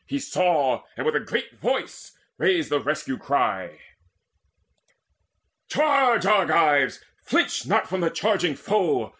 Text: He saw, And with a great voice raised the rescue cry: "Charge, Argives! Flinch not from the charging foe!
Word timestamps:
He 0.07 0.17
saw, 0.17 0.81
And 0.97 1.05
with 1.05 1.15
a 1.15 1.19
great 1.19 1.59
voice 1.59 2.17
raised 2.39 2.71
the 2.71 2.79
rescue 2.79 3.19
cry: 3.19 3.77
"Charge, 5.69 6.25
Argives! 6.25 7.03
Flinch 7.23 7.67
not 7.67 7.87
from 7.87 8.01
the 8.01 8.09
charging 8.09 8.55
foe! 8.55 9.09